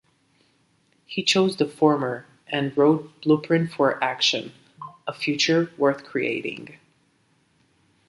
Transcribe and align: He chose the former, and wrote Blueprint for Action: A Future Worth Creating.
He 1.05 1.21
chose 1.21 1.57
the 1.57 1.67
former, 1.67 2.25
and 2.47 2.75
wrote 2.75 3.21
Blueprint 3.21 3.71
for 3.71 4.03
Action: 4.03 4.51
A 5.05 5.13
Future 5.13 5.69
Worth 5.77 6.05
Creating. 6.05 6.79